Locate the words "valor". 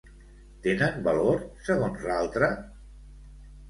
1.09-1.45